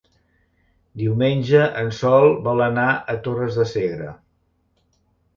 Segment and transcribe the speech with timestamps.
[1.01, 4.09] Diumenge en Sol vol anar a Torres de Segre.